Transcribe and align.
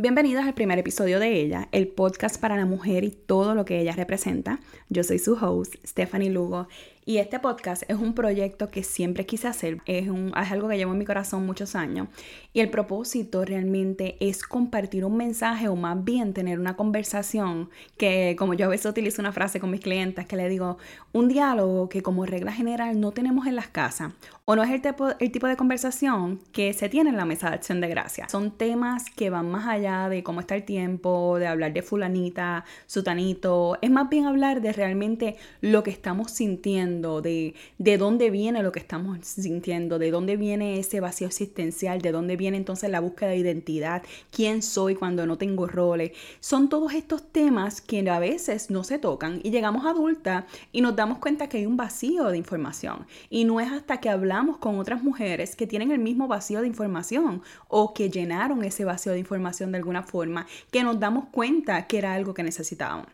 Bienvenidos 0.00 0.46
al 0.46 0.54
primer 0.54 0.78
episodio 0.78 1.20
de 1.20 1.42
Ella, 1.42 1.68
el 1.72 1.86
podcast 1.86 2.40
para 2.40 2.56
la 2.56 2.64
mujer 2.64 3.04
y 3.04 3.10
todo 3.10 3.54
lo 3.54 3.66
que 3.66 3.80
ella 3.80 3.92
representa. 3.92 4.58
Yo 4.88 5.04
soy 5.04 5.18
su 5.18 5.34
host, 5.34 5.74
Stephanie 5.86 6.30
Lugo, 6.30 6.68
y 7.06 7.16
este 7.16 7.38
podcast 7.38 7.82
es 7.88 7.96
un 7.96 8.14
proyecto 8.14 8.68
que 8.68 8.82
siempre 8.82 9.24
quise 9.24 9.48
hacer, 9.48 9.78
es, 9.86 10.08
algo 10.34 10.68
que 10.68 10.76
llevo 10.76 10.92
en 10.92 10.98
mi 10.98 11.04
corazón 11.04 11.46
muchos 11.46 11.74
años. 11.74 12.08
Y 12.52 12.60
el 12.60 12.68
propósito 12.68 13.44
realmente 13.44 14.16
es 14.20 14.42
compartir 14.42 15.04
un 15.04 15.16
mensaje 15.16 15.68
o 15.68 15.76
más 15.76 16.04
bien 16.04 16.34
tener 16.34 16.58
una 16.58 16.76
conversación 16.76 17.70
que 17.96 18.36
como 18.38 18.54
yo 18.54 18.66
a 18.66 18.68
veces 18.68 18.86
utilizo 18.86 19.22
una 19.22 19.32
frase 19.32 19.60
con 19.60 19.70
mis 19.70 19.80
clientes 19.80 20.26
que 20.26 20.36
le 20.36 20.48
digo, 20.48 20.78
un 21.12 21.28
diálogo 21.28 21.88
que 21.88 22.02
como 22.02 22.26
regla 22.26 22.52
general 22.52 23.00
no 23.00 23.12
tenemos 23.12 23.46
en 23.46 23.56
las 23.56 23.68
casas 23.68 24.12
o 24.44 24.56
no 24.56 24.64
es 24.64 24.70
el 24.70 24.82
tipo, 24.82 25.10
el 25.18 25.30
tipo 25.30 25.46
de 25.46 25.56
conversación 25.56 26.40
que 26.52 26.72
se 26.72 26.88
tiene 26.88 27.10
en 27.10 27.16
la 27.16 27.24
mesa 27.24 27.50
de 27.50 27.54
acción 27.54 27.80
de 27.80 27.88
gracia. 27.88 28.28
Son 28.28 28.50
temas 28.50 29.04
que 29.08 29.30
van 29.30 29.48
más 29.48 29.66
allá 29.68 30.08
de 30.08 30.24
cómo 30.24 30.40
está 30.40 30.56
el 30.56 30.64
tiempo, 30.64 31.38
de 31.38 31.46
hablar 31.46 31.72
de 31.72 31.82
fulanita, 31.82 32.64
sutanito, 32.86 33.78
es 33.80 33.90
más 33.90 34.08
bien 34.08 34.26
hablar 34.26 34.60
de 34.60 34.72
realmente 34.72 35.36
lo 35.60 35.84
que 35.84 35.90
estamos 35.90 36.32
sintiendo 36.32 36.89
de, 36.90 37.54
de 37.78 37.98
dónde 37.98 38.30
viene 38.30 38.62
lo 38.62 38.72
que 38.72 38.80
estamos 38.80 39.18
sintiendo, 39.22 39.98
de 39.98 40.10
dónde 40.10 40.36
viene 40.36 40.78
ese 40.78 41.00
vacío 41.00 41.28
existencial, 41.28 42.00
de 42.00 42.12
dónde 42.12 42.36
viene 42.36 42.56
entonces 42.56 42.90
la 42.90 43.00
búsqueda 43.00 43.30
de 43.30 43.36
identidad, 43.36 44.02
quién 44.30 44.62
soy 44.62 44.94
cuando 44.96 45.24
no 45.26 45.38
tengo 45.38 45.66
roles. 45.66 46.12
Son 46.40 46.68
todos 46.68 46.92
estos 46.94 47.30
temas 47.30 47.80
que 47.80 48.08
a 48.10 48.18
veces 48.18 48.70
no 48.70 48.82
se 48.84 48.98
tocan 48.98 49.40
y 49.42 49.50
llegamos 49.50 49.86
adulta 49.86 50.46
y 50.72 50.80
nos 50.80 50.96
damos 50.96 51.18
cuenta 51.18 51.48
que 51.48 51.58
hay 51.58 51.66
un 51.66 51.76
vacío 51.76 52.28
de 52.28 52.38
información. 52.38 53.06
Y 53.28 53.44
no 53.44 53.60
es 53.60 53.70
hasta 53.70 53.98
que 53.98 54.08
hablamos 54.08 54.58
con 54.58 54.78
otras 54.78 55.02
mujeres 55.02 55.54
que 55.54 55.66
tienen 55.66 55.92
el 55.92 56.00
mismo 56.00 56.28
vacío 56.28 56.60
de 56.60 56.66
información 56.66 57.42
o 57.68 57.94
que 57.94 58.10
llenaron 58.10 58.64
ese 58.64 58.84
vacío 58.84 59.12
de 59.12 59.18
información 59.18 59.70
de 59.70 59.78
alguna 59.78 60.02
forma 60.02 60.46
que 60.70 60.82
nos 60.82 60.98
damos 60.98 61.26
cuenta 61.30 61.86
que 61.86 61.98
era 61.98 62.14
algo 62.14 62.34
que 62.34 62.42
necesitábamos. 62.42 63.06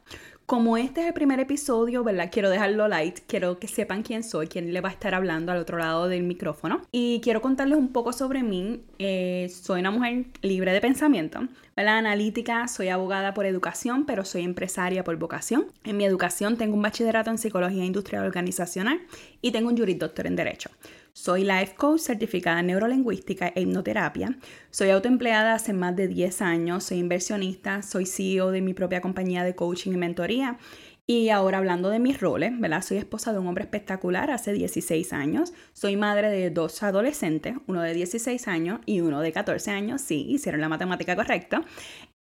Como 0.47 0.77
este 0.77 1.01
es 1.01 1.09
el 1.09 1.13
primer 1.13 1.41
episodio, 1.41 2.05
¿verdad? 2.05 2.29
Quiero 2.31 2.49
dejarlo 2.51 2.87
light, 2.87 3.19
quiero 3.27 3.59
que 3.59 3.67
sepan 3.67 4.05
quién 4.05 4.23
soy, 4.23 4.47
quién 4.47 4.73
le 4.73 4.81
va 4.81 4.91
a 4.91 4.93
estar 4.93 5.13
hablando 5.13 5.51
al 5.51 5.59
otro 5.59 5.77
lado 5.77 6.07
del 6.07 6.23
micrófono. 6.23 6.83
Y 6.93 7.21
quiero 7.21 7.43
contarles 7.43 7.77
un 7.77 7.89
poco 7.89 8.13
sobre 8.13 8.45
mí. 8.45 8.81
Eh, 9.01 9.51
soy 9.53 9.81
una 9.81 9.91
mujer 9.91 10.27
libre 10.43 10.73
de 10.73 10.81
pensamiento, 10.81 11.41
¿verdad? 11.77 11.99
Analítica, 11.99 12.69
soy 12.69 12.91
abogada 12.91 13.35
por 13.35 13.45
educación, 13.45 14.07
pero 14.07 14.25
soy 14.25 14.45
empresaria 14.45 15.03
por 15.03 15.17
vocación. 15.17 15.67
En 15.83 15.97
mi 15.97 16.05
educación 16.05 16.57
tengo 16.57 16.77
un 16.77 16.83
bachillerato 16.83 17.29
en 17.31 17.39
psicología 17.39 17.85
industrial 17.85 18.25
organizacional 18.25 19.01
y 19.43 19.51
tengo 19.51 19.69
un 19.69 19.77
juris 19.77 19.99
doctor 19.99 20.29
en 20.29 20.37
derecho. 20.37 20.71
Soy 21.17 21.45
life 21.45 21.77
coach 21.77 22.01
certificada 22.01 22.61
en 22.61 22.67
neurolingüística 22.67 23.49
e 23.49 23.63
hipnoterapia. 23.63 24.39
Soy 24.71 24.91
autoempleada 24.91 25.55
hace 25.55 25.73
más 25.73 25.97
de 25.97 26.09
10 26.09 26.43
años, 26.43 26.85
soy 26.85 26.99
inversionista, 26.99 27.81
soy 27.81 28.05
CEO 28.05 28.51
de 28.51 28.61
mi 28.61 28.75
propia 28.75 29.01
compañía 29.01 29.43
de 29.43 29.55
coaching 29.55 29.93
y 29.93 29.97
mentoría. 29.97 30.59
Y 31.07 31.31
ahora 31.31 31.57
hablando 31.57 31.89
de 31.89 32.01
mis 32.01 32.21
roles, 32.21 32.53
¿verdad? 32.61 32.83
Soy 32.83 32.99
esposa 32.99 33.33
de 33.33 33.39
un 33.39 33.47
hombre 33.47 33.65
espectacular 33.65 34.31
hace 34.31 34.53
16 34.53 35.15
años. 35.15 35.55
Soy 35.73 35.97
madre 35.97 36.29
de 36.29 36.51
dos 36.51 36.83
adolescentes, 36.83 37.55
uno 37.67 37.81
de 37.81 37.95
16 37.95 38.47
años 38.47 38.81
y 38.85 39.01
uno 39.01 39.23
de 39.23 39.33
14 39.33 39.71
años. 39.71 40.03
Sí, 40.03 40.27
hicieron 40.29 40.61
la 40.61 40.69
matemática 40.69 41.17
correcta. 41.17 41.65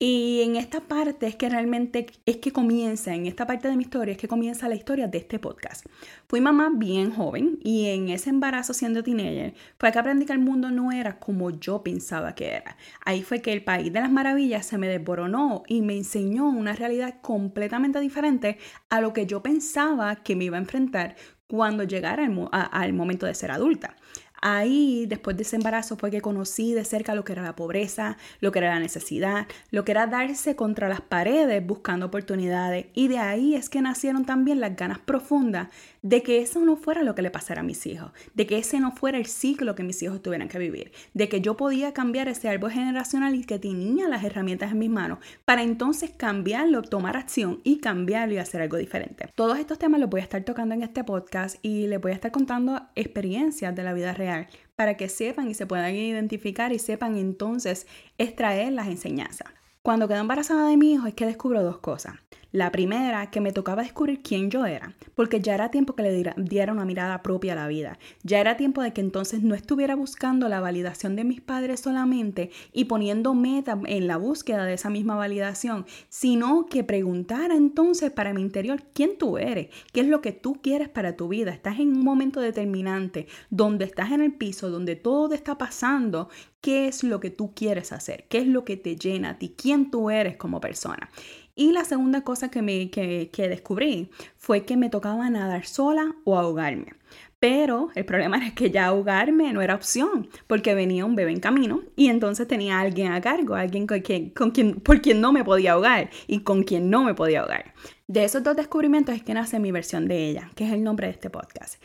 Y 0.01 0.43
en 0.43 0.55
esta 0.55 0.81
parte 0.81 1.27
es 1.27 1.35
que 1.35 1.49
realmente 1.49 2.07
es 2.25 2.37
que 2.37 2.53
comienza, 2.53 3.17
en 3.17 3.27
esta 3.27 3.49
parte 3.49 3.67
de 3.67 3.77
mi 3.77 3.83
historia 3.83 4.13
es 4.13 4.19
que 4.19 4.29
comienza 4.29 4.69
la 4.69 4.77
historia 4.77 5.09
de 5.09 5.19
este 5.19 5.41
podcast. 5.41 5.85
Fui 6.29 6.41
mamá 6.41 6.71
bien 6.73 7.11
joven 7.11 7.59
y 7.65 7.87
en 7.87 8.09
ese 8.09 8.31
embarazo 8.31 8.75
siendo 8.75 9.03
teenager 9.03 9.55
fue 9.77 9.91
que 9.91 9.99
aprendí 9.99 10.25
que 10.25 10.33
el 10.33 10.39
mundo 10.39 10.71
no 10.71 10.93
era 10.93 11.19
como 11.19 11.51
yo 11.51 11.83
pensaba 11.83 12.37
que 12.37 12.47
era. 12.47 12.77
Ahí 13.05 13.25
fue 13.25 13.43
que 13.43 13.53
el 13.53 13.65
país 13.65 13.93
de 13.93 13.99
las 13.99 14.13
maravillas 14.13 14.67
se 14.67 14.79
me 14.79 14.87
desboronó 14.87 15.65
y 15.67 15.83
me 15.83 15.97
enseñó 15.97 16.49
una 16.49 16.75
realidad 16.75 17.17
completamente 17.21 17.99
diferente 17.99 18.59
a 18.91 19.01
lo 19.01 19.13
que 19.13 19.27
yo 19.27 19.43
pensaba 19.43 20.15
que 20.23 20.37
me 20.37 20.45
iba 20.45 20.59
a 20.59 20.61
enfrentar 20.61 21.17
cuando 21.49 21.83
llegara 21.83 22.29
al 22.53 22.93
momento 22.93 23.27
de 23.27 23.35
ser 23.35 23.51
adulta. 23.51 23.97
Ahí, 24.41 25.07
después 25.07 25.37
de 25.37 25.43
ese 25.43 25.57
embarazo, 25.57 25.97
fue 25.97 26.11
que 26.11 26.21
conocí 26.21 26.73
de 26.73 26.85
cerca 26.85 27.15
lo 27.15 27.25
que 27.25 27.33
era 27.33 27.43
la 27.43 27.57
pobreza, 27.57 28.17
lo 28.41 28.53
que 28.53 28.61
era 28.61 28.71
la 28.71 28.81
necesidad, 28.81 29.47
lo 29.71 29.85
que 29.85 29.93
era 29.93 30.07
darse 30.07 30.55
contra 30.55 30.89
las 30.89 31.01
paredes 31.01 31.67
buscando 31.67 32.07
oportunidades. 32.07 32.87
Y 32.95 33.09
de 33.09 33.19
ahí 33.19 33.55
es 33.55 33.69
que 33.69 33.83
nacieron 33.83 34.25
también 34.25 34.61
las 34.61 34.77
ganas 34.77 35.01
profundas 35.01 35.69
de 36.03 36.23
que 36.23 36.41
eso 36.41 36.61
no 36.61 36.77
fuera 36.77 37.03
lo 37.03 37.15
que 37.17 37.23
le 37.23 37.31
pasara 37.31 37.61
a 37.63 37.65
mis 37.65 37.85
hijos, 37.87 38.13
de 38.35 38.47
que 38.47 38.59
ese 38.59 38.79
no 38.79 38.93
fuera 38.93 39.19
el 39.19 39.27
ciclo 39.27 39.75
que 39.75 39.83
mis 39.83 40.01
hijos 40.03 40.23
tuvieran 40.23 40.49
que 40.49 40.59
vivir, 40.59 40.93
de 41.15 41.29
que 41.29 41.41
yo 41.41 41.57
podía 41.57 41.93
cambiar 41.93 42.29
ese 42.29 42.49
árbol 42.49 42.71
generacional 42.71 43.35
y 43.35 43.45
que 43.45 43.59
tenía 43.59 44.09
las 44.09 44.23
herramientas 44.23 44.71
en 44.71 44.79
mis 44.79 44.91
manos 44.91 45.19
para 45.45 45.63
entonces 45.63 46.11
cambiarlo, 46.17 46.83
tomar 46.83 47.17
acción 47.17 47.61
y 47.65 47.79
cambiarlo 47.79 48.35
y 48.35 48.39
hacer 48.39 48.63
algo 48.63 48.77
diferente. 48.77 49.29
Todos 49.35 49.59
estos 49.59 49.79
temas 49.79 50.01
los 50.01 50.09
voy 50.09 50.21
a 50.21 50.25
estar 50.25 50.43
tocando 50.45 50.75
en 50.75 50.83
este 50.83 51.03
podcast 51.03 51.57
y 51.63 51.89
les 51.89 52.01
voy 52.01 52.13
a 52.13 52.15
estar 52.15 52.31
contando 52.31 52.81
experiencias 52.95 53.75
de 53.75 53.83
la 53.83 53.93
vida 53.93 54.13
real 54.13 54.28
para 54.77 54.97
que 54.97 55.09
sepan 55.09 55.49
y 55.49 55.55
se 55.55 55.67
puedan 55.67 55.95
identificar 55.95 56.73
y 56.73 56.79
sepan 56.79 57.17
entonces 57.17 57.87
extraer 58.19 58.73
las 58.73 58.89
enseñanzas. 58.89 59.49
Cuando 59.83 60.09
quedo 60.09 60.19
embarazada 60.19 60.69
de 60.69 60.77
mi 60.77 60.93
hijo 60.93 61.07
es 61.07 61.15
que 61.15 61.27
descubro 61.27 61.63
dos 61.63 61.79
cosas. 61.79 62.15
La 62.51 62.73
primera, 62.73 63.31
que 63.31 63.43
me 63.43 63.53
tocaba 63.53 63.83
descubrir 63.83 64.23
quién 64.23 64.51
yo 64.51 64.65
era, 64.65 64.95
porque 65.15 65.39
ya 65.39 65.53
era 65.53 65.71
tiempo 65.71 65.95
que 65.95 66.03
le 66.03 66.35
diera 66.39 66.73
una 66.73 66.87
mirada 66.87 67.23
propia 67.23 67.53
a 67.53 67.57
la 67.57 67.69
vida. 67.69 67.99
Ya 68.23 68.41
era 68.41 68.57
tiempo 68.57 68.81
de 68.81 68.95
que 68.95 69.03
entonces 69.03 69.43
no 69.43 69.55
estuviera 69.55 69.95
buscando 69.95 70.49
la 70.49 70.61
validación 70.61 71.15
de 71.15 71.25
mis 71.25 71.43
padres 71.43 71.81
solamente 71.81 72.51
y 72.73 72.87
poniendo 72.87 73.35
meta 73.35 73.79
en 73.85 74.07
la 74.07 74.17
búsqueda 74.17 74.65
de 74.65 74.73
esa 74.73 74.89
misma 74.89 75.15
validación, 75.15 75.85
sino 76.09 76.65
que 76.65 76.85
preguntara 76.85 77.55
entonces 77.55 78.11
para 78.11 78.33
mi 78.33 78.41
interior 78.41 78.83
quién 78.95 79.19
tú 79.19 79.37
eres, 79.37 79.69
qué 79.93 80.01
es 80.01 80.07
lo 80.07 80.23
que 80.23 80.33
tú 80.33 80.63
quieres 80.63 80.89
para 80.89 81.17
tu 81.19 81.29
vida. 81.29 81.51
Estás 81.51 81.79
en 81.79 81.89
un 81.89 82.03
momento 82.03 82.41
determinante, 82.41 83.27
donde 83.51 83.85
estás 83.85 84.11
en 84.11 84.23
el 84.23 84.33
piso, 84.33 84.71
donde 84.71 84.97
todo 84.97 85.35
está 85.35 85.59
pasando, 85.59 86.31
qué 86.63 86.89
es 86.89 87.05
lo 87.05 87.21
que 87.21 87.29
tú 87.29 87.53
quieres 87.55 87.93
hacer, 87.93 88.25
qué 88.31 88.39
es 88.39 88.47
lo 88.47 88.65
que 88.65 88.79
te 88.79 88.97
llena 88.97 89.31
a 89.31 89.39
ti, 89.39 89.55
quién 89.55 89.91
tú 89.91 90.09
eres 90.09 90.39
como 90.39 90.63
persona. 90.63 91.11
Y 91.59 91.73
la 91.73 91.85
segunda 91.85 92.23
cosa 92.23 92.53
que, 92.53 92.63
me, 92.63 92.89
que, 92.89 93.49
descubrí 93.49 94.11
fue 94.37 94.65
que 94.65 94.77
me 94.77 94.91
tocaba 94.91 95.29
nadar 95.29 95.67
sola 95.67 96.15
o 96.23 96.39
ahogarme. 96.39 96.93
Pero 97.41 97.89
el 97.97 98.05
problema 98.05 98.37
era 98.37 98.55
que 98.55 98.71
ya 98.71 98.87
ahogarme 98.87 99.53
no 99.53 99.61
era 99.61 99.75
opción, 99.75 100.29
porque 100.47 100.75
venía 100.75 101.05
un 101.05 101.17
bebé 101.17 101.33
en 101.33 101.41
camino 101.41 101.83
y 101.97 102.11
entonces 102.11 102.47
tenía 102.47 102.79
alguien 102.79 103.11
a 103.11 103.21
cargo, 103.21 103.57
alguien 103.57 103.89
con 103.89 104.03
quien, 104.03 104.31
con 104.31 104.53
quien, 104.53 104.75
por 104.77 105.03
quien 105.03 105.21
no 105.21 105.33
me 105.33 105.43
podía 105.43 105.73
ahogar 105.73 106.11
y 106.29 106.45
con 106.45 106.63
quien 106.63 106.91
no 106.91 107.03
me 107.03 107.15
podía 107.15 107.41
ahogar. 107.41 107.75
De 108.07 108.23
esos 108.23 108.45
dos 108.45 108.55
descubrimientos 108.55 109.17
es 109.17 109.25
que 109.25 109.35
nace 109.35 109.59
mi 109.59 109.73
versión 109.73 110.07
de 110.07 110.29
ella, 110.29 110.53
que 110.55 110.65
es 110.65 110.73
el 110.73 110.85
nombre 110.85 111.09
de 111.09 111.15
este 111.15 111.29
podcast. 111.29 111.83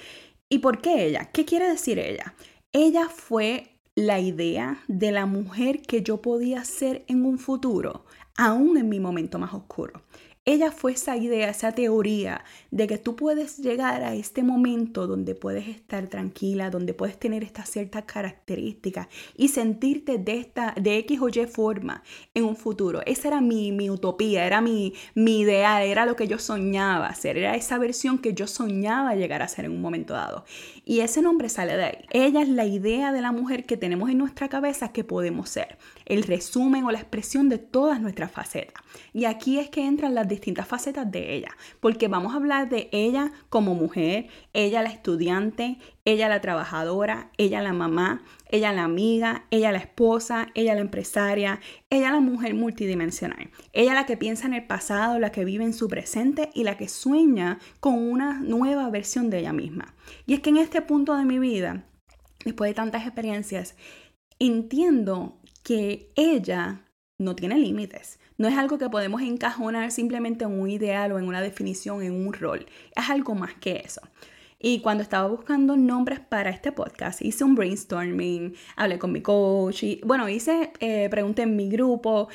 ¿Y 0.49 0.59
por 0.59 0.81
qué 0.81 1.07
ella? 1.07 1.31
¿Qué 1.33 1.45
quiere 1.45 1.67
decir 1.67 1.97
ella? 1.97 2.35
Ella 2.73 3.09
fue 3.09 3.73
la 3.95 4.19
idea 4.19 4.83
de 4.87 5.11
la 5.11 5.25
mujer 5.25 5.81
que 5.81 6.03
yo 6.03 6.21
podía 6.21 6.63
ser 6.63 7.05
en 7.07 7.25
un 7.25 7.39
futuro 7.39 8.05
aún 8.37 8.77
en 8.77 8.89
mi 8.89 8.99
momento 8.99 9.39
más 9.39 9.53
oscuro. 9.53 10.01
Ella 10.45 10.71
fue 10.71 10.91
esa 10.91 11.15
idea, 11.15 11.47
esa 11.49 11.71
teoría 11.71 12.43
de 12.69 12.85
que 12.85 12.97
tú 12.97 13.15
puedes 13.15 13.59
llegar 13.59 14.03
a 14.03 14.13
este 14.13 14.43
momento 14.43 15.07
donde 15.07 15.35
puedes 15.35 15.69
estar 15.69 16.07
tranquila, 16.07 16.69
donde 16.69 16.93
puedes 16.93 17.17
tener 17.17 17.45
estas 17.45 17.69
ciertas 17.69 18.03
características 18.03 19.07
y 19.37 19.47
sentirte 19.47 20.17
de, 20.17 20.39
esta, 20.39 20.75
de 20.75 20.97
X 20.97 21.21
o 21.21 21.29
Y 21.29 21.45
forma 21.45 22.03
en 22.33 22.43
un 22.43 22.57
futuro. 22.57 22.99
Esa 23.05 23.29
era 23.29 23.39
mi, 23.39 23.71
mi 23.71 23.89
utopía, 23.89 24.45
era 24.45 24.59
mi, 24.59 24.93
mi 25.15 25.39
idea, 25.39 25.81
era 25.81 26.05
lo 26.05 26.17
que 26.17 26.27
yo 26.27 26.37
soñaba 26.37 27.07
hacer, 27.07 27.37
era 27.37 27.55
esa 27.55 27.77
versión 27.77 28.17
que 28.17 28.33
yo 28.33 28.45
soñaba 28.45 29.15
llegar 29.15 29.41
a 29.43 29.47
ser 29.47 29.63
en 29.63 29.71
un 29.71 29.81
momento 29.81 30.13
dado. 30.13 30.43
Y 30.83 30.99
ese 30.99 31.21
nombre 31.21 31.47
sale 31.47 31.77
de 31.77 31.83
ahí. 31.85 31.97
Ella 32.09 32.41
es 32.41 32.49
la 32.49 32.65
idea 32.65 33.13
de 33.13 33.21
la 33.21 33.31
mujer 33.31 33.65
que 33.65 33.77
tenemos 33.77 34.09
en 34.09 34.17
nuestra 34.17 34.49
cabeza 34.49 34.91
que 34.91 35.05
podemos 35.05 35.47
ser, 35.47 35.77
el 36.05 36.23
resumen 36.23 36.83
o 36.83 36.91
la 36.91 36.99
expresión 36.99 37.49
de 37.49 37.57
todas 37.57 38.01
nuestras 38.01 38.31
facetas. 38.31 38.83
Y 39.13 39.25
aquí 39.25 39.59
es 39.59 39.69
que 39.69 39.85
entran 39.85 40.15
las 40.15 40.27
distintas 40.27 40.67
facetas 40.67 41.09
de 41.11 41.35
ella, 41.35 41.49
porque 41.79 42.07
vamos 42.07 42.33
a 42.33 42.37
hablar 42.37 42.69
de 42.69 42.89
ella 42.91 43.31
como 43.49 43.75
mujer, 43.75 44.27
ella 44.53 44.81
la 44.81 44.89
estudiante, 44.89 45.77
ella 46.05 46.27
la 46.27 46.41
trabajadora, 46.41 47.31
ella 47.37 47.61
la 47.61 47.73
mamá, 47.73 48.23
ella 48.49 48.73
la 48.73 48.83
amiga, 48.83 49.45
ella 49.51 49.71
la 49.71 49.77
esposa, 49.77 50.49
ella 50.53 50.75
la 50.75 50.81
empresaria, 50.81 51.59
ella 51.89 52.11
la 52.11 52.19
mujer 52.19 52.53
multidimensional, 52.53 53.49
ella 53.71 53.93
la 53.93 54.05
que 54.05 54.17
piensa 54.17 54.47
en 54.47 54.53
el 54.53 54.67
pasado, 54.67 55.19
la 55.19 55.31
que 55.31 55.45
vive 55.45 55.63
en 55.63 55.73
su 55.73 55.87
presente 55.87 56.49
y 56.53 56.63
la 56.63 56.77
que 56.77 56.89
sueña 56.89 57.59
con 57.79 57.95
una 57.95 58.39
nueva 58.39 58.89
versión 58.89 59.29
de 59.29 59.39
ella 59.39 59.53
misma. 59.53 59.95
Y 60.25 60.33
es 60.33 60.41
que 60.41 60.49
en 60.49 60.57
este 60.57 60.81
punto 60.81 61.15
de 61.15 61.25
mi 61.25 61.39
vida, 61.39 61.85
después 62.43 62.69
de 62.69 62.75
tantas 62.75 63.03
experiencias, 63.03 63.75
entiendo 64.39 65.37
que 65.63 66.11
ella 66.15 66.85
no 67.17 67.35
tiene 67.35 67.57
límites. 67.57 68.19
No 68.37 68.47
es 68.47 68.57
algo 68.57 68.77
que 68.77 68.89
podemos 68.89 69.21
encajonar 69.21 69.91
simplemente 69.91 70.43
en 70.45 70.59
un 70.59 70.69
ideal 70.69 71.11
o 71.11 71.19
en 71.19 71.27
una 71.27 71.41
definición, 71.41 72.01
en 72.01 72.13
un 72.13 72.33
rol. 72.33 72.65
Es 72.95 73.09
algo 73.09 73.35
más 73.35 73.53
que 73.55 73.81
eso. 73.85 74.01
Y 74.59 74.79
cuando 74.79 75.03
estaba 75.03 75.27
buscando 75.27 75.75
nombres 75.75 76.21
para 76.21 76.49
este 76.49 76.71
podcast, 76.71 77.21
hice 77.21 77.43
un 77.43 77.53
brainstorming, 77.53 78.55
hablé 78.77 78.97
con 78.97 79.11
mi 79.11 79.21
coach 79.21 79.83
y 79.83 80.01
bueno, 80.05 80.29
hice, 80.29 80.71
eh, 80.79 81.09
pregunté 81.09 81.41
en 81.41 81.57
mi 81.57 81.69
grupo 81.69 82.29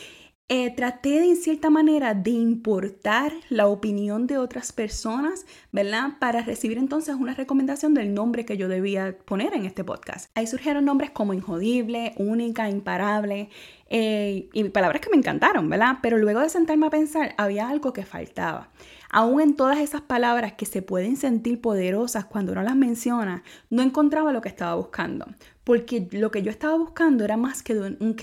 eh, 0.51 0.75
traté 0.75 1.11
de 1.21 1.27
en 1.29 1.37
cierta 1.37 1.69
manera 1.69 2.15
de 2.15 2.31
importar 2.31 3.33
la 3.51 3.67
opinión 3.67 4.27
de 4.27 4.39
otras 4.39 4.73
personas, 4.73 5.45
¿verdad? 5.73 6.13
Para 6.19 6.41
recibir 6.41 6.79
entonces 6.79 7.15
una 7.17 7.35
recomendación 7.35 7.93
del 7.93 8.15
nombre 8.15 8.47
que 8.47 8.57
yo 8.57 8.67
debía 8.69 9.19
poner 9.27 9.53
en 9.53 9.67
este 9.67 9.85
podcast. 9.85 10.31
Ahí 10.35 10.47
surgieron 10.47 10.87
nombres 10.87 11.11
como 11.11 11.35
Injodible, 11.35 12.15
Única, 12.17 12.71
Imparable, 12.71 13.51
eh, 13.91 14.49
y 14.55 14.65
palabras 14.71 15.03
que 15.03 15.11
me 15.11 15.19
encantaron, 15.19 15.69
¿verdad? 15.69 15.99
Pero 16.01 16.17
luego 16.17 16.41
de 16.41 16.49
sentarme 16.49 16.87
a 16.87 16.91
pensar, 16.91 17.35
había 17.37 17.69
algo 17.69 17.93
que 17.93 18.07
faltaba. 18.07 18.71
Aún 19.11 19.41
en 19.41 19.55
todas 19.55 19.79
esas 19.79 20.03
palabras 20.03 20.53
que 20.53 20.67
se 20.67 20.83
pueden 20.83 21.17
sentir 21.17 21.61
poderosas 21.61 22.25
cuando 22.25 22.53
uno 22.53 22.63
las 22.63 22.77
menciona, 22.77 23.43
no 23.69 23.83
encontraba 23.83 24.33
lo 24.33 24.41
que 24.41 24.51
estaba 24.51 24.75
buscando 24.75 25.27
porque 25.69 26.09
lo 26.13 26.31
que 26.31 26.41
yo 26.41 26.51
estaba 26.51 26.79
buscando 26.79 27.27
era 27.27 27.37
más 27.37 27.63
que, 27.63 27.75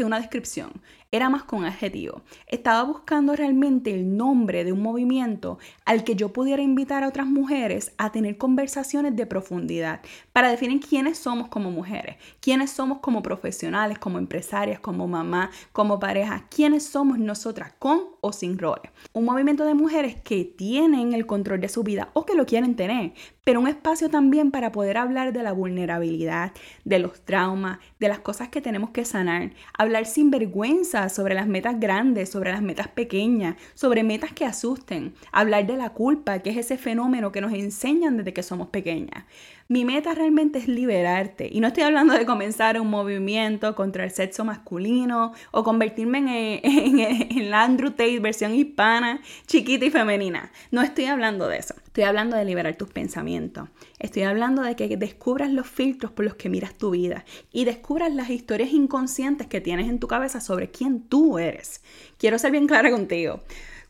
una 0.03 0.19
descripción, 0.19 0.81
era 1.11 1.29
más 1.29 1.43
con 1.43 1.63
adjetivo. 1.63 2.23
Estaba 2.47 2.81
buscando 2.81 3.35
realmente 3.35 3.93
el 3.93 4.17
nombre 4.17 4.63
de 4.63 4.71
un 4.71 4.81
movimiento 4.81 5.59
al 5.85 6.03
que 6.03 6.15
yo 6.15 6.33
pudiera 6.33 6.63
invitar 6.63 7.03
a 7.03 7.07
otras 7.07 7.27
mujeres 7.27 7.93
a 7.99 8.11
tener 8.11 8.39
conversaciones 8.39 9.15
de 9.15 9.27
profundidad 9.27 10.01
para 10.33 10.49
definir 10.49 10.79
quiénes 10.79 11.19
somos 11.19 11.47
como 11.47 11.69
mujeres, 11.69 12.15
quiénes 12.39 12.71
somos 12.71 12.97
como 12.97 13.21
profesionales, 13.21 13.99
como 13.99 14.17
empresarias, 14.17 14.79
como 14.79 15.07
mamá, 15.07 15.51
como 15.71 15.99
pareja, 15.99 16.47
quiénes 16.49 16.83
somos 16.83 17.19
nosotras 17.19 17.73
con 17.77 18.05
o 18.21 18.33
sin 18.33 18.57
roles. 18.57 18.91
Un 19.13 19.23
movimiento 19.23 19.65
de 19.65 19.75
mujeres 19.75 20.15
que 20.19 20.45
tienen 20.45 21.13
el 21.13 21.27
control 21.27 21.61
de 21.61 21.69
su 21.69 21.83
vida 21.83 22.09
o 22.13 22.25
que 22.25 22.33
lo 22.33 22.47
quieren 22.47 22.75
tener, 22.75 23.13
pero 23.45 23.61
un 23.61 23.67
espacio 23.67 24.09
también 24.09 24.51
para 24.51 24.71
poder 24.71 24.97
hablar 24.97 25.31
de 25.31 25.43
la 25.43 25.53
vulnerabilidad, 25.53 26.51
de 26.83 26.99
los 26.99 27.21
traumas, 27.21 27.77
de 27.99 28.09
las 28.09 28.19
cosas 28.19 28.49
que 28.49 28.59
tenemos 28.59 28.89
que 28.89 29.05
sanar, 29.05 29.51
hablar 29.77 30.07
sin 30.07 30.31
vergüenza 30.31 31.07
sobre 31.09 31.35
las 31.35 31.47
metas 31.47 31.79
grandes, 31.79 32.29
sobre 32.29 32.51
las 32.51 32.63
metas 32.63 32.87
pequeñas, 32.87 33.55
sobre 33.75 34.03
metas 34.03 34.33
que 34.33 34.45
asusten, 34.45 35.13
hablar 35.31 35.67
de 35.67 35.77
la 35.77 35.91
culpa, 35.91 36.39
que 36.39 36.49
es 36.49 36.57
ese 36.57 36.77
fenómeno 36.77 37.31
que 37.31 37.39
nos 37.39 37.53
enseñan 37.53 38.17
desde 38.17 38.33
que 38.33 38.43
somos 38.43 38.69
pequeñas. 38.69 39.25
Mi 39.67 39.83
meta 39.83 40.13
realmente 40.13 40.59
es 40.59 40.67
liberarte. 40.67 41.49
Y 41.51 41.59
no 41.59 41.67
estoy 41.67 41.81
hablando 41.81 42.13
de 42.13 42.23
comenzar 42.27 42.79
un 42.79 42.87
movimiento 42.87 43.73
contra 43.73 44.03
el 44.03 44.11
sexo 44.11 44.45
masculino 44.45 45.33
o 45.49 45.63
convertirme 45.63 46.19
en, 46.63 46.99
en, 47.31 47.49
la 47.49 47.63
Andrew 47.63 47.89
Tate 47.89 48.19
versión 48.19 48.53
hispana, 48.53 49.21
chiquita 49.47 49.85
y 49.85 49.89
femenina. 49.89 50.51
No 50.69 50.83
estoy 50.83 51.05
hablando 51.05 51.47
de 51.47 51.57
eso. 51.57 51.73
Estoy 51.83 52.03
hablando 52.03 52.37
de 52.37 52.45
liberar 52.45 52.75
tus 52.75 52.91
pensamientos. 52.91 53.67
Estoy 53.97 54.21
hablando 54.21 54.61
de 54.61 54.75
que 54.75 54.97
descubras 54.97 55.49
los 55.49 55.65
filtros 55.65 56.11
por 56.11 56.25
los 56.25 56.35
que 56.35 56.49
miras 56.49 56.75
tu 56.75 56.91
vida 56.91 57.25
y 57.51 57.65
descubras 57.65 58.13
las 58.13 58.29
historias 58.29 58.71
inconscientes 58.71 59.47
que 59.47 59.61
tienes 59.61 59.89
en 59.89 59.99
tu 59.99 60.07
cabeza 60.07 60.41
sobre 60.41 60.69
quién 60.69 61.01
tú 61.01 61.39
eres. 61.39 61.81
Quiero 62.19 62.37
ser 62.37 62.51
bien 62.51 62.67
clara 62.67 62.91
contigo. 62.91 63.39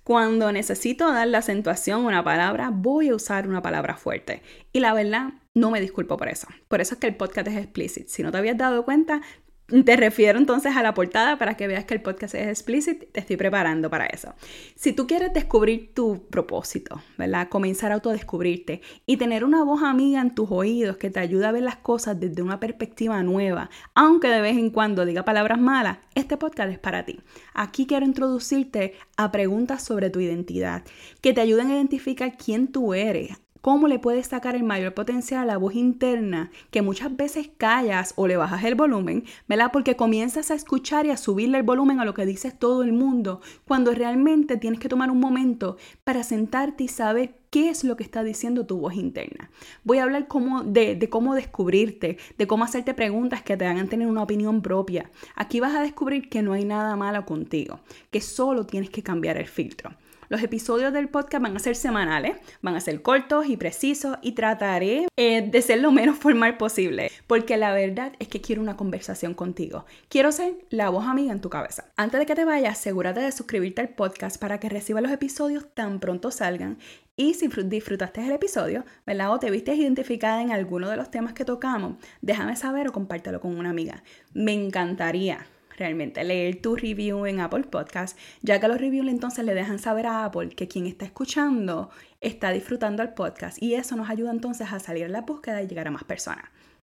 Cuando 0.05 0.51
necesito 0.51 1.11
dar 1.11 1.27
la 1.27 1.39
acentuación 1.39 2.01
a 2.03 2.07
una 2.07 2.23
palabra, 2.23 2.69
voy 2.71 3.09
a 3.09 3.15
usar 3.15 3.47
una 3.47 3.63
palabra 3.63 3.97
fuerte. 3.97 4.43
Y 4.71 4.79
la 4.79 4.93
verdad, 4.93 5.33
no 5.55 5.71
me 5.71 5.81
disculpo 5.81 6.15
por 6.15 6.27
eso. 6.27 6.47
Por 6.67 6.79
eso 6.79 6.93
es 6.93 6.99
que 6.99 7.07
el 7.07 7.15
podcast 7.15 7.47
es 7.47 7.57
explicit. 7.57 8.07
Si 8.07 8.21
no 8.21 8.31
te 8.31 8.37
habías 8.37 8.55
dado 8.55 8.85
cuenta, 8.85 9.23
te 9.67 9.95
refiero 9.95 10.37
entonces 10.37 10.75
a 10.75 10.83
la 10.83 10.93
portada 10.93 11.37
para 11.37 11.57
que 11.57 11.67
veas 11.67 11.85
que 11.85 11.95
el 11.95 12.01
podcast 12.01 12.35
es 12.35 12.47
explicit, 12.47 13.11
te 13.11 13.19
estoy 13.19 13.35
preparando 13.35 13.89
para 13.89 14.05
eso. 14.05 14.33
Si 14.75 14.93
tú 14.93 15.07
quieres 15.07 15.33
descubrir 15.33 15.93
tu 15.93 16.27
propósito, 16.27 17.01
¿verdad? 17.17 17.49
Comenzar 17.49 17.91
a 17.91 17.95
autodescubrirte 17.95 18.81
y 19.05 19.17
tener 19.17 19.43
una 19.43 19.63
voz 19.63 19.81
amiga 19.81 20.21
en 20.21 20.35
tus 20.35 20.51
oídos 20.51 20.97
que 20.97 21.09
te 21.09 21.19
ayude 21.19 21.47
a 21.47 21.51
ver 21.51 21.63
las 21.63 21.77
cosas 21.77 22.19
desde 22.19 22.43
una 22.43 22.59
perspectiva 22.59 23.23
nueva, 23.23 23.69
aunque 23.95 24.27
de 24.27 24.41
vez 24.41 24.57
en 24.57 24.69
cuando 24.69 25.05
diga 25.05 25.25
palabras 25.25 25.59
malas, 25.59 25.97
este 26.13 26.37
podcast 26.37 26.71
es 26.71 26.79
para 26.79 27.03
ti. 27.03 27.19
Aquí 27.53 27.87
quiero 27.87 28.05
introducirte 28.05 28.93
a 29.17 29.31
preguntas 29.31 29.83
sobre 29.83 30.09
tu 30.11 30.19
identidad 30.19 30.83
que 31.21 31.33
te 31.33 31.41
ayuden 31.41 31.71
a 31.71 31.75
identificar 31.75 32.37
quién 32.37 32.67
tú 32.67 32.93
eres, 32.93 33.37
cómo 33.65 33.87
le 33.87 33.97
puedes 33.97 34.27
sacar 34.27 34.55
el 34.55 34.61
mayor 34.61 34.93
potencial 34.93 35.41
a 35.41 35.45
la 35.45 35.57
voz 35.57 35.73
interna 35.73 36.51
que 36.69 36.83
muchas 36.83 37.17
veces 37.17 37.49
callas 37.57 38.13
o 38.15 38.27
le 38.27 38.37
bajas 38.37 38.63
el 38.63 38.75
volumen, 38.75 39.23
¿verdad? 39.47 39.71
Porque 39.73 39.95
comienzas 39.95 40.51
a 40.51 40.53
escuchar 40.53 41.07
y 41.07 41.09
a 41.09 41.17
subirle 41.17 41.57
el 41.57 41.63
volumen 41.63 41.99
a 41.99 42.05
lo 42.05 42.13
que 42.13 42.27
dices 42.27 42.59
todo 42.59 42.83
el 42.83 42.93
mundo, 42.93 43.41
cuando 43.67 43.91
realmente 43.91 44.57
tienes 44.57 44.79
que 44.79 44.87
tomar 44.87 45.09
un 45.09 45.19
momento 45.19 45.77
para 46.03 46.21
sentarte 46.21 46.83
y 46.83 46.89
saber 46.89 47.39
qué 47.49 47.69
es 47.69 47.83
lo 47.83 47.97
que 47.97 48.03
está 48.03 48.23
diciendo 48.23 48.67
tu 48.67 48.77
voz 48.77 48.93
interna. 48.93 49.49
Voy 49.83 49.97
a 49.97 50.03
hablar 50.03 50.27
de, 50.65 50.95
de, 50.95 51.09
cómo 51.09 51.33
descubrirte, 51.33 52.19
de 52.37 52.45
cómo 52.45 52.65
hacerte 52.65 52.93
preguntas 52.93 53.41
que 53.41 53.57
te 53.57 53.65
hagan 53.65 53.89
tener 53.89 54.07
una 54.07 54.21
opinión 54.21 54.61
propia. 54.61 55.09
Aquí 55.35 55.59
vas 55.59 55.73
a 55.73 55.81
descubrir 55.81 56.29
que 56.29 56.43
no 56.43 56.53
hay 56.53 56.65
nada 56.65 56.95
malo 56.95 57.25
contigo, 57.25 57.79
que 58.11 58.21
solo 58.21 58.67
tienes 58.67 58.91
que 58.91 59.01
cambiar 59.01 59.37
el 59.37 59.47
filtro. 59.47 59.89
Los 60.29 60.41
episodios 60.41 60.91
del 60.93 61.09
podcast 61.09 61.43
van 61.43 61.55
a 61.55 61.59
ser 61.59 61.75
semanales, 61.75 62.37
van 62.61 62.75
a 62.75 62.79
ser 62.79 63.01
cortos 63.01 63.47
y 63.47 63.57
precisos 63.57 64.17
y 64.21 64.31
trataré 64.31 65.07
eh, 65.17 65.41
de 65.41 65.61
ser 65.61 65.79
lo 65.79 65.91
menos 65.91 66.17
formal 66.19 66.57
posible, 66.57 67.11
porque 67.27 67.57
la 67.57 67.73
verdad 67.73 68.13
es 68.19 68.27
que 68.27 68.41
quiero 68.41 68.61
una 68.61 68.75
conversación 68.75 69.33
contigo. 69.33 69.85
Quiero 70.09 70.31
ser 70.31 70.55
la 70.69 70.89
voz 70.89 71.05
amiga 71.05 71.31
en 71.31 71.41
tu 71.41 71.49
cabeza. 71.49 71.85
Antes 71.95 72.19
de 72.19 72.25
que 72.25 72.35
te 72.35 72.45
vayas, 72.45 72.79
asegúrate 72.79 73.19
de 73.19 73.31
suscribirte 73.31 73.81
al 73.81 73.89
podcast 73.89 74.39
para 74.39 74.59
que 74.59 74.69
recibas 74.69 75.03
los 75.03 75.11
episodios 75.11 75.67
tan 75.73 75.99
pronto 75.99 76.31
salgan 76.31 76.77
y 77.17 77.33
si 77.35 77.47
disfrutaste 77.47 78.25
el 78.25 78.31
episodio, 78.31 78.83
¿verdad? 79.05 79.31
O 79.31 79.39
te 79.39 79.49
viste 79.49 79.73
identificada 79.73 80.41
en 80.41 80.51
alguno 80.51 80.89
de 80.89 80.97
los 80.97 81.11
temas 81.11 81.33
que 81.33 81.45
tocamos, 81.45 81.95
déjame 82.21 82.55
saber 82.55 82.89
o 82.89 82.91
compártelo 82.91 83.39
con 83.39 83.57
una 83.57 83.69
amiga. 83.69 84.03
Me 84.33 84.53
encantaría 84.53 85.47
realmente 85.77 86.23
leer 86.23 86.61
tu 86.61 86.75
review 86.75 87.25
en 87.25 87.39
Apple 87.39 87.63
Podcast, 87.63 88.17
ya 88.41 88.59
que 88.59 88.67
los 88.67 88.79
reviews 88.79 89.07
entonces 89.07 89.45
le 89.45 89.53
dejan 89.53 89.79
saber 89.79 90.07
a 90.07 90.25
Apple 90.25 90.49
que 90.49 90.67
quien 90.67 90.85
está 90.85 91.05
escuchando 91.05 91.89
está 92.21 92.51
disfrutando 92.51 93.03
el 93.03 93.13
podcast 93.13 93.61
y 93.61 93.75
eso 93.75 93.95
nos 93.95 94.09
ayuda 94.09 94.31
entonces 94.31 94.71
a 94.71 94.79
salir 94.79 95.05
a 95.05 95.09
la 95.09 95.21
búsqueda 95.21 95.61
y 95.61 95.67
llegar 95.67 95.87
a 95.87 95.91
más 95.91 96.03
personas. 96.03 96.45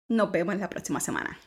Nos 0.10 0.32
vemos 0.32 0.58
la 0.58 0.70
próxima 0.70 1.00
semana. 1.00 1.38